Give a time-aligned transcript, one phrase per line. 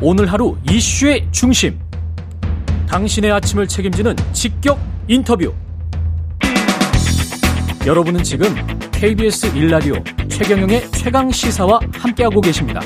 [0.00, 1.76] 오늘 하루 이슈의 중심.
[2.88, 4.78] 당신의 아침을 책임지는 직격
[5.08, 5.52] 인터뷰.
[7.84, 8.54] 여러분은 지금
[8.92, 9.94] KBS 일라디오
[10.28, 12.80] 최경영의 최강 시사와 함께하고 계십니다.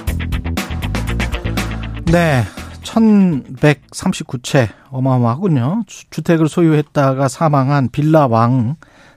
[2.11, 2.45] 네.
[2.83, 5.85] 1139채 어마어마하군요.
[5.87, 8.77] 주택을 소유했다가 사망한 빌라왕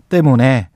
[0.10, 0.68] 때문에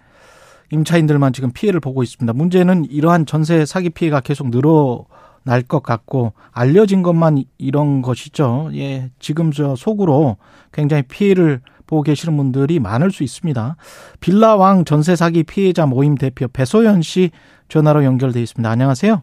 [0.72, 2.32] 임차인들만 지금 피해를 보고 있습니다.
[2.32, 5.06] 문제는 이러한 전세 사기 피해가 계속 늘어
[5.44, 8.70] 날 것 같고 알려진 것만 이런 것이죠.
[8.74, 9.10] 예.
[9.20, 10.38] 지금 저 속으로
[10.72, 13.76] 굉장히 피해를 보고 계시는 분들이 많을 수 있습니다.
[14.20, 17.32] 빌라왕 전세 사기 피해자 모임 대표 배소연 씨
[17.68, 18.70] 전화로 연결돼 있습니다.
[18.70, 19.22] 안녕하세요.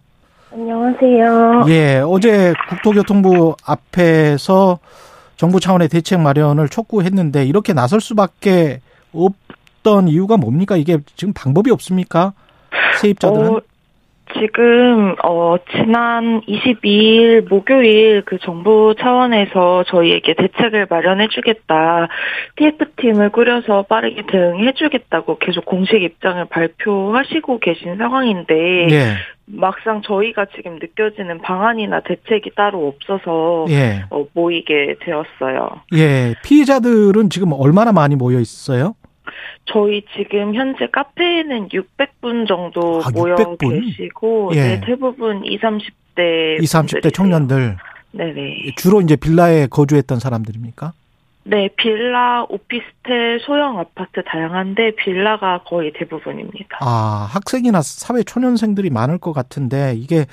[0.52, 1.64] 안녕하세요.
[1.68, 4.78] 예, 어제 국토교통부 앞에서
[5.36, 8.80] 정부 차원의 대책 마련을 촉구했는데 이렇게 나설 수밖에
[9.12, 10.76] 없던 이유가 뭡니까?
[10.76, 12.32] 이게 지금 방법이 없습니까?
[13.00, 13.54] 세입자들은?
[13.56, 13.60] 어,
[14.34, 22.08] 지금 어 지난 22일 목요일 그 정부 차원에서 저희에게 대책을 마련해 주겠다.
[22.56, 29.14] TF팀을 꾸려서 빠르게 대응해 주겠다고 계속 공식 입장을 발표하시고 계신 상황인데 예.
[29.46, 34.04] 막상 저희가 지금 느껴지는 방안이나 대책이 따로 없어서 예.
[34.10, 35.82] 어, 모이게 되었어요.
[35.94, 36.34] 예.
[36.42, 38.94] 피해자들은 지금 얼마나 많이 모여 있어요?
[39.66, 43.84] 저희 지금 현재 카페에는 600분 정도 아, 모여 600분?
[43.86, 44.60] 계시고 예.
[44.60, 47.76] 네, 대부분 20, 30대 20, 30대 청년들
[48.12, 48.72] 네네.
[48.76, 50.92] 주로 이제 빌라에 거주했던 사람들입니까?
[51.48, 56.78] 네, 빌라, 오피스텔, 소형 아파트 다양한데 빌라가 거의 대부분입니다.
[56.80, 60.26] 아, 학생이나 사회 초년생들이 많을 것 같은데 이게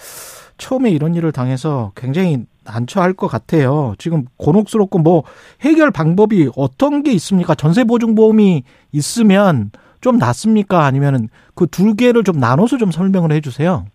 [0.58, 3.94] 처음에 이런 일을 당해서 굉장히 난처할 것 같아요.
[3.98, 5.24] 지금 곤혹스럽고 뭐
[5.62, 7.56] 해결 방법이 어떤 게 있습니까?
[7.56, 10.86] 전세 보증 보험이 있으면 좀 낫습니까?
[10.86, 13.86] 아니면은 그 두 개를 좀 나눠서 좀 설명을 해 주세요.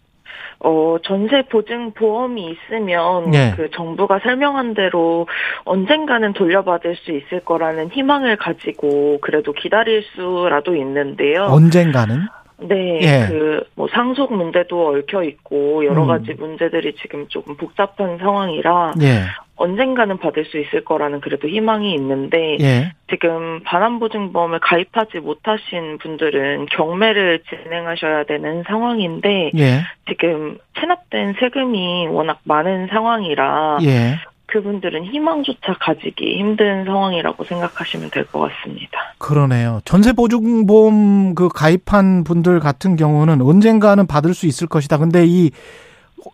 [0.60, 3.54] 어, 전세 보증 보험이 있으면 네.
[3.56, 5.28] 그 정부가 설명한 대로
[5.64, 11.44] 언젠가는 돌려받을 수 있을 거라는 희망을 가지고 그래도 기다릴 수라도 있는데요.
[11.44, 12.26] 언젠가는
[12.60, 13.26] 네, 예.
[13.28, 16.08] 그, 뭐, 상속 문제도 얽혀 있고, 여러 음.
[16.08, 19.22] 가지 문제들이 지금 조금 복잡한 상황이라, 예.
[19.54, 22.92] 언젠가는 받을 수 있을 거라는 그래도 희망이 있는데, 예.
[23.10, 29.80] 지금 반환보증보험을 가입하지 못하신 분들은 경매를 진행하셔야 되는 상황인데, 예.
[30.08, 34.16] 지금 체납된 세금이 워낙 많은 상황이라, 예.
[34.48, 38.98] 그분들은 희망조차 가지기 힘든 상황이라고 생각하시면 될 것 같습니다.
[39.18, 39.80] 그러네요.
[39.84, 44.98] 전세 보증보험 그 가입한 분들 같은 경우는 언젠가는 받을 수 있을 것이다.
[44.98, 45.50] 근데 이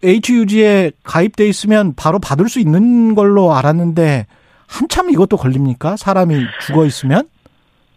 [0.02, 4.26] HUG에 가입돼 있으면 바로 받을 수 있는 걸로 알았는데
[4.66, 5.96] 한참 이것도 걸립니까?
[5.96, 6.36] 사람이
[6.66, 7.28] 죽어 있으면?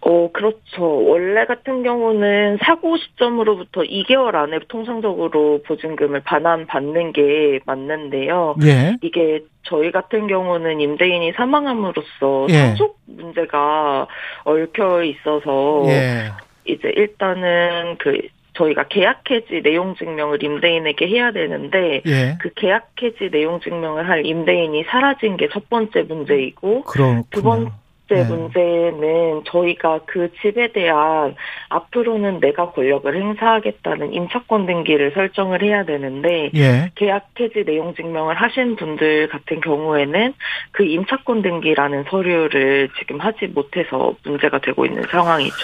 [0.01, 1.05] 어, 그렇죠.
[1.05, 8.55] 원래 같은 경우는 사고 시점으로부터 2개월 안에 통상적으로 보증금을 반환받는 게 맞는데요.
[8.63, 8.95] 예.
[9.01, 12.53] 이게 저희 같은 경우는 임대인이 사망함으로써 예.
[12.53, 14.07] 상속 문제가
[14.45, 16.29] 얽혀 있어서 예.
[16.65, 18.19] 이제 일단은 그
[18.53, 22.37] 저희가 계약 해지 내용 증명을 임대인에게 해야 되는데 예.
[22.39, 27.23] 그 계약 해지 내용 증명을 할 임대인이 사라진 게 첫 번째 문제이고 그렇군요.
[27.31, 27.71] 두 번-
[28.07, 28.23] 번째 네.
[28.23, 31.35] 문제는 저희가 그 집에 대한
[31.69, 36.91] 앞으로는 내가 권력을 행사하겠다는 임차권 등기를 설정을 해야 되는데 예.
[36.95, 40.33] 계약 해지 내용 증명을 하신 분들 같은 경우에는
[40.71, 45.55] 그 임차권 등기라는 서류를 지금 하지 못해서 문제가 되고 있는 상황이죠.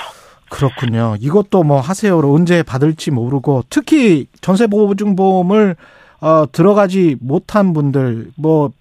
[0.49, 1.15] 그렇군요.
[1.19, 5.75] 이것도 뭐 하세요로 언제 받을지 모르고 특히 전세 보증보험을
[6.21, 8.71] 어 들어가지 못한 분들 뭐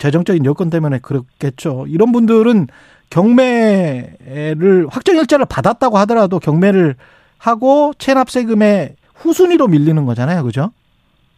[0.00, 1.84] 재정적인 여건 때문에 그렇겠죠.
[1.88, 2.66] 이런 분들은
[3.10, 6.94] 경매를 확정일자를 받았다고 하더라도 경매를
[7.38, 10.42] 하고 체납 세금의 후순위로 밀리는 거잖아요.
[10.44, 10.70] 그죠?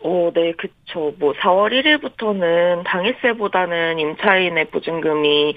[0.04, 1.14] 어, 네, 그쵸.
[1.18, 5.54] 뭐, 4월 1일부터는 당일세보다는 임차인의 보증금이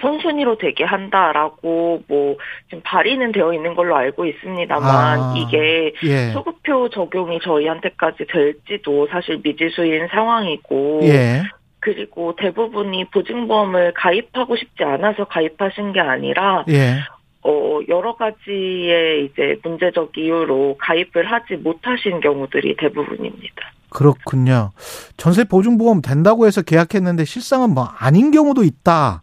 [0.00, 2.36] 선순위로 되게 한다라고, 뭐,
[2.68, 6.30] 지금 발의는 되어 있는 걸로 알고 있습니다만, 아, 이게 예.
[6.30, 11.42] 소급표 적용이 저희한테까지 될지도 사실 미지수인 상황이고, 예.
[11.80, 16.98] 그리고 대부분이 보증보험을 가입하고 싶지 않아서 가입하신 게 아니라, 예.
[17.42, 23.72] 어, 여러 가지의 이제 문제적 이유로 가입을 하지 못하신 경우들이 대부분입니다.
[23.90, 24.72] 그렇군요.
[25.16, 29.22] 전세 보증보험 된다고 해서 계약했는데 실상은 뭐 아닌 경우도 있다.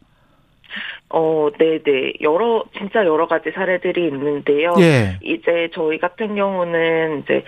[1.09, 2.13] 어, 네네.
[2.21, 4.73] 여러, 진짜 여러 가지 사례들이 있는데요.
[4.79, 5.19] 예.
[5.23, 7.43] 이제 저희 같은 경우는 이제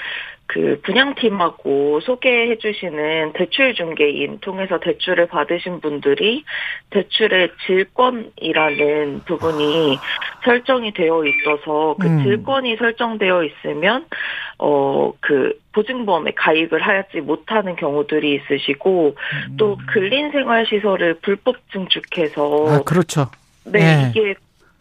[0.47, 6.45] 그 분양팀하고 소개해 주시는 대출 중개인 통해서 대출을 받으신 분들이
[6.89, 9.99] 대출의 질권이라는 부분이
[10.45, 12.23] 설정이 되어 있어서 그 음.
[12.23, 14.05] 질권이 설정되어 있으면
[14.59, 19.15] 어, 그, 보증보험에 가입을 하지 못하는 경우들이 있으시고,
[19.57, 19.85] 또 음.
[19.87, 23.29] 근린생활시설을 불법 증축해서, 아, 그렇죠.
[23.65, 24.09] 네, 예.
[24.09, 24.33] 이게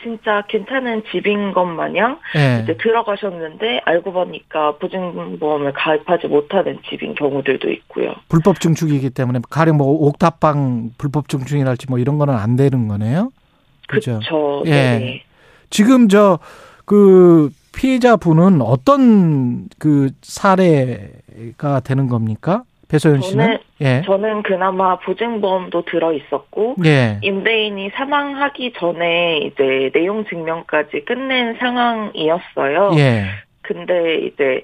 [0.03, 2.63] 진짜 괜찮은 집인 것 마냥 예.
[2.63, 8.15] 이제 들어가셨는데 알고 보니까 보증보험을 가입하지 못하는 집인 경우들도 있고요.
[8.29, 13.31] 불법 증축이기 때문에 가령 뭐 옥탑방 불법 증축이랄지 뭐 이런 거는 안 되는 거네요.
[13.89, 14.21] 그죠?
[14.21, 14.63] 그렇죠.
[14.67, 14.71] 예.
[14.71, 15.23] 네.
[15.71, 16.39] 지금 저
[16.87, 22.63] 그 피해자 분은 어떤 그 사례가 되는 겁니까?
[22.88, 23.44] 배소연 씨는?
[23.44, 24.03] 저는 예.
[24.06, 27.19] 저는 그나마 보증보험도 들어 있었고 예.
[27.23, 32.93] 임대인이 사망하기 전에 이제 내용 증명까지 끝낸 상황이었어요.
[32.97, 33.25] 예.
[33.62, 34.62] 근데 이제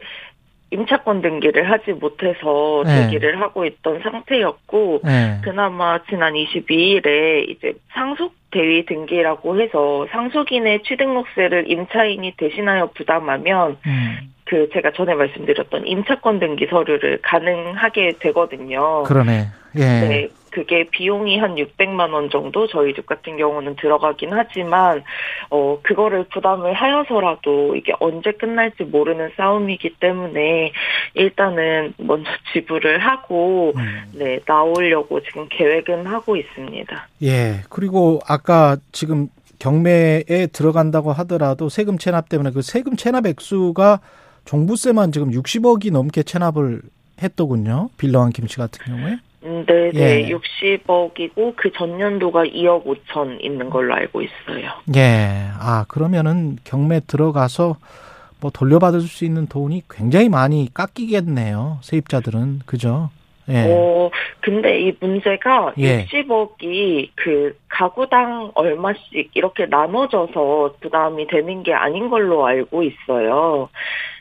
[0.71, 3.07] 임차권 등기를 하지 못해서 네.
[3.07, 5.41] 대기를 하고 있던 상태였고 예.
[5.43, 14.19] 그나마 지난 22일에 이제 상속 대위 등기라고 해서 상속인의 취등록세를 임차인이 대신하여 부담하면 음.
[14.45, 19.03] 그 제가 전에 말씀드렸던 임차권 등기 서류를 가능하게 되거든요.
[19.05, 19.47] 그러네.
[19.77, 19.81] 예.
[19.81, 25.03] 네, 그게 비용이 한 600만 원 정도 저희 집 같은 경우는 들어가긴 하지만
[25.51, 30.73] 어 그거를 부담을 하여서라도 이게 언제 끝날지 모르는 싸움이기 때문에
[31.15, 34.05] 일단은 먼저 지불을 하고 음.
[34.13, 37.09] 네 나오려고 지금 계획은 하고 있습니다.
[37.23, 37.63] 예.
[37.69, 39.29] 그리고 아까 지금
[39.59, 44.01] 경매에 들어간다고 하더라도 세금 체납 때문에 그 세금 체납 액수가
[44.45, 46.83] 종부세만 지금 60억이 넘게 체납을
[47.23, 47.91] 했더군요.
[47.97, 49.19] 빌라왕 김씨 같은 경우에.
[49.45, 50.29] 음, 네, 네, 예.
[50.29, 54.71] 60억이고 그 전년도가 2억 5천 있는 걸로 알고 있어요.
[54.97, 55.49] 예.
[55.59, 57.77] 아, 그러면은 경매 들어가서
[58.41, 61.79] 뭐 돌려받을 수 있는 돈이 굉장히 많이 깎이겠네요.
[61.83, 62.61] 세입자들은.
[62.67, 63.11] 그죠?
[63.49, 63.65] 예.
[63.69, 64.11] 어,
[64.41, 66.05] 근데 이 문제가 예.
[66.07, 73.69] 60억이 그 가구당 얼마씩 이렇게 나눠져서 부담이 되는 게 아닌 걸로 알고 있어요.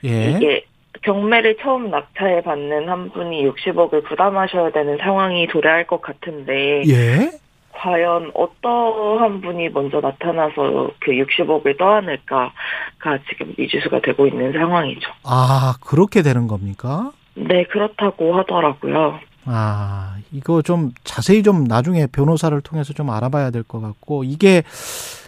[0.03, 0.31] 예.
[0.31, 0.65] 이게
[1.03, 7.31] 경매를 처음 낙찰해 받는 한 분이 60억을 부담하셔야 되는 상황이 도래할 것 같은데 예.
[7.73, 15.09] 과연 어떠한 분이 먼저 나타나서 그 60억을 떠안을까가 지금 미지수가 되고 있는 상황이죠.
[15.23, 17.11] 아, 그렇게 되는 겁니까?
[17.33, 19.19] 네, 그렇다고 하더라고요.
[19.45, 24.61] 아, 이거 좀 자세히 좀 나중에 변호사를 통해서 좀 알아봐야 될 것 같고, 이게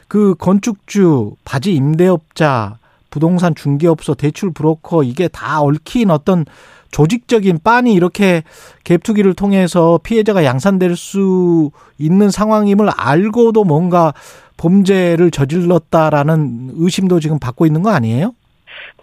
[0.07, 2.77] 그 건축주, 바지 임대업자,
[3.13, 6.45] 부동산 중개업소, 대출 브로커, 이게 다 얽힌 어떤
[6.89, 8.41] 조직적인 빤이 이렇게
[8.85, 11.69] 갭투기를 통해서 피해자가 양산될 수
[11.99, 14.13] 있는 상황임을 알고도 뭔가
[14.57, 18.33] 범죄를 저질렀다라는 의심도 지금 받고 있는 거 아니에요?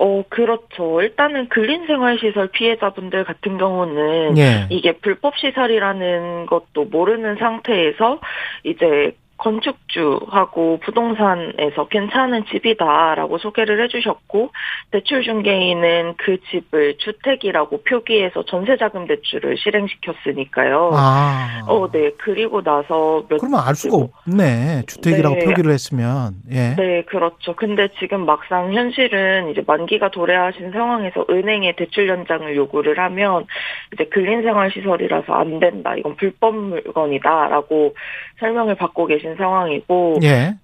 [0.01, 1.03] 어, 그렇죠.
[1.03, 4.67] 일단은 근린생활시설 피해자분들 같은 경우는 예.
[4.71, 8.19] 이게 불법시설이라는 것도 모르는 상태에서
[8.65, 14.51] 이제 건축주하고 부동산에서 괜찮은 집이다라고 소개를 해주셨고
[14.91, 20.91] 대출 중개인은 그 집을 주택이라고 표기해서 전세자금 대출을 실행시켰으니까요.
[20.93, 21.63] 아.
[21.67, 22.11] 어, 네.
[22.19, 24.83] 그리고 나서 몇 그러면 알 수가 없네.
[24.87, 25.45] 주택이라고 네.
[25.45, 26.35] 표기를 했으면.
[26.51, 26.75] 예.
[26.77, 27.57] 네, 그렇죠.
[27.57, 33.47] 근데 지금 막상 현실은 이제 만기가 도래하신 상황에서 은행에 대출 연장을 요구를 하면
[33.93, 35.95] 이제 근린생활시설이라서 안 된다.
[35.97, 37.95] 이건 불법 물건이다라고
[38.41, 40.55] 설명을 받고 계신 상황이고 예.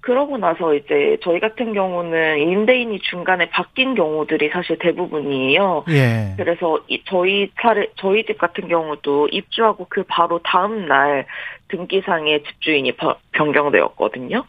[0.00, 5.84] 그러고 나서 이제 저희 같은 경우는 임대인이 중간에 바뀐 경우들이 사실 대부분이에요.
[5.90, 6.34] 예.
[6.36, 11.26] 그래서 이 저희 차례 저희 집 같은 경우도 입주하고 그 바로 다음 날
[11.68, 14.44] 등기상의 집주인이 바- 변경되었거든요.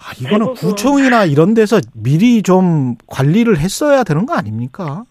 [0.00, 5.04] 아, 이거는 대부분- 구청이나 이런 데서 미리 좀 관리를 했어야 되는 거 아닙니까?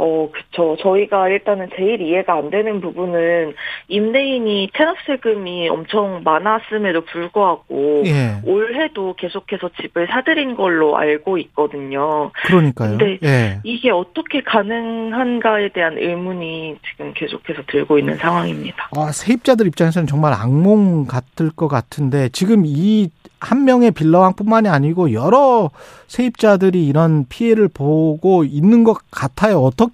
[0.00, 0.76] 어, 그쵸.
[0.80, 3.54] 저희가 일단은 제일 이해가 안 되는 부분은
[3.88, 8.36] 임대인이 체납세금이 엄청 많았음에도 불구하고 예.
[8.44, 12.30] 올해도 계속해서 집을 사들인 걸로 알고 있거든요.
[12.46, 12.96] 그러니까요.
[12.96, 13.58] 근데 예.
[13.64, 18.90] 이게 어떻게 가능한가에 대한 의문이 지금 계속해서 들고 있는 상황입니다.
[18.96, 25.70] 아, 세입자들 입장에서는 정말 악몽 같을 것 같은데 지금 이 한 명의 빌라왕뿐만이 아니고 여러
[26.08, 29.60] 세입자들이 이런 피해를 보고 있는 것 같아요.
[29.60, 29.87] 어떻게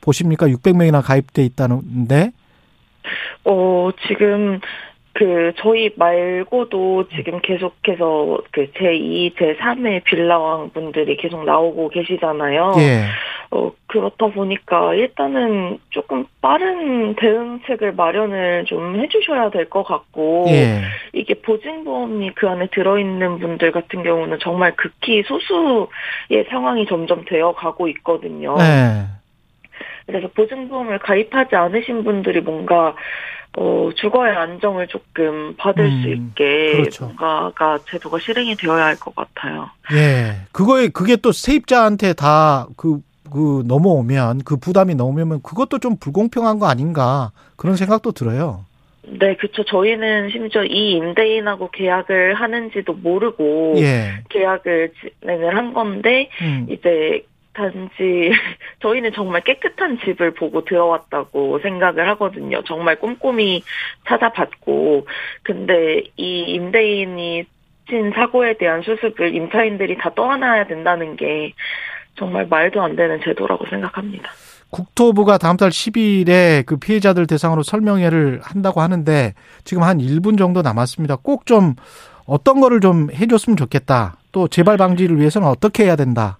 [0.00, 0.46] 보십니까?
[0.46, 2.30] 600명이나 가입돼 있다는데.
[3.44, 4.60] 어, 지금
[5.12, 12.74] 그 저희 말고도 지금 계속해서 그 제2, 제3의 빌라왕 분들이 계속 나오고 계시잖아요.
[12.78, 13.04] 예.
[13.52, 20.80] 어, 그렇다 보니까 일단은 조금 빠른 대응책을 마련을 좀 해주셔야 될 것 같고, 예.
[21.12, 27.86] 이게 보증보험이 그 안에 들어있는 분들 같은 경우는 정말 극히 소수의 상황이 점점 되어 가고
[27.88, 28.56] 있거든요.
[28.58, 29.04] 예.
[30.06, 32.94] 그래서 보증보험을 가입하지 않으신 분들이 뭔가
[33.56, 37.04] 어, 주거의 안정을 조금 받을 음, 수 있게 그렇죠.
[37.06, 39.70] 뭔가가 제도가 실행이 되어야 할 것 같아요.
[39.92, 40.34] 예.
[40.52, 43.00] 그거에 그게 또 세입자한테 다그
[43.32, 48.64] 그 넘어오면 그 부담이 넘으면 그것도 좀 불공평한 거 아닌가 그런 생각도 들어요.
[49.06, 49.64] 네, 그렇죠.
[49.64, 54.14] 저희는 심지어 이 임대인하고 계약을 하는지도 모르고 예.
[54.30, 56.66] 계약을 진행을 한 건데 음.
[56.70, 58.30] 이제 단지
[58.80, 62.62] 저희는 정말 깨끗한 집을 보고 들어왔다고 생각을 하거든요.
[62.64, 63.62] 정말 꼼꼼히
[64.06, 65.06] 찾아봤고
[65.42, 67.44] 근데 이 임대인이
[67.88, 71.52] 친 사고에 대한 수습을 임차인들이 다 떠안아야 된다는 게
[72.16, 74.30] 정말 말도 안 되는 제도라고 생각합니다.
[74.70, 79.34] 국토부가 다음 달 10일에 그 피해자들 대상으로 설명회를 한다고 하는데
[79.64, 81.16] 지금 한 1분 정도 남았습니다.
[81.16, 81.74] 꼭 좀
[82.26, 84.16] 어떤 거를 좀 해줬으면 좋겠다.
[84.32, 86.38] 또 재발 방지를 위해서는 어떻게 해야 된다.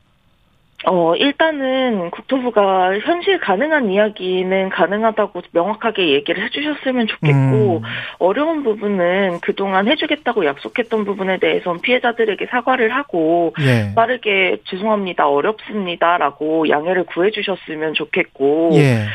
[0.86, 7.82] 어, 일단은 국토부가 현실 가능한 이야기는 가능하다고 명확하게 얘기를 해주셨으면 좋겠고, 음.
[8.18, 13.94] 어려운 부분은 그동안 해주겠다고 약속했던 부분에 대해서는 피해자들에게 사과를 하고, 예.
[13.94, 19.06] 빠르게 죄송합니다, 어렵습니다라고 양해를 구해주셨으면 좋겠고, 예.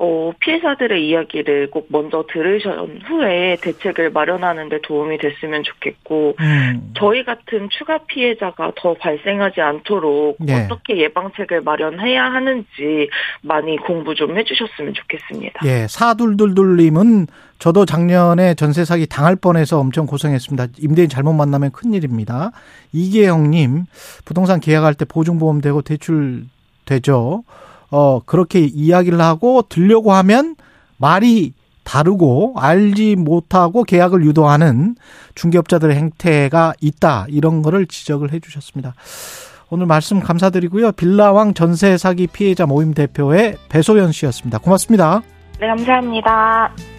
[0.00, 2.70] 어, 피해자들의 이야기를 꼭 먼저 들으신
[3.08, 6.92] 후에 대책을 마련하는 데 도움이 됐으면 좋겠고, 음.
[6.96, 10.64] 저희 같은 추가 피해자가 더 발생하지 않도록 네.
[10.64, 13.10] 어떻게 예방책을 마련해야 하는지
[13.42, 15.60] 많이 공부 좀 해주셨으면 좋겠습니다.
[15.66, 17.26] 예, 사둘둘둘님은
[17.58, 20.68] 저도 작년에 전세 사기 당할 뻔해서 엄청 고생했습니다.
[20.78, 22.52] 임대인 잘못 만나면 큰일입니다.
[22.92, 23.86] 이계영님,
[24.24, 26.44] 부동산 계약할 때 보증보험 되고 대출
[26.84, 27.42] 되죠.
[27.90, 30.56] 어, 그렇게 이야기를 하고 들려고 하면
[30.96, 31.52] 말이
[31.84, 34.96] 다르고 알지 못하고 계약을 유도하는
[35.34, 37.26] 중개업자들의 행태가 있다.
[37.28, 38.94] 이런 거를 지적을 해 주셨습니다.
[39.70, 40.92] 오늘 말씀 감사드리고요.
[40.92, 44.58] 빌라왕 전세 사기 피해자 모임 대표의 배소연 씨였습니다.
[44.58, 45.22] 고맙습니다.
[45.60, 46.97] 네, 감사합니다.